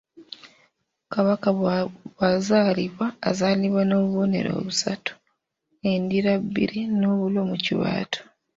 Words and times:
Kabaka 1.13 1.47
bw’azaalibwa, 1.57 3.07
azaalibwa 3.29 3.81
n'obubonero 3.85 4.51
busatu; 4.65 5.11
endira 5.91 6.31
bbiri, 6.43 6.79
n’obulo 6.99 7.39
mu 7.49 7.57
kibatu. 7.65 8.19